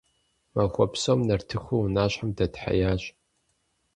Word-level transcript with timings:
Махуэ 0.53 0.85
псом 0.91 1.19
нартыхур 1.27 1.83
унащхьэм 1.85 2.29
дэтхьеящ. 2.37 3.03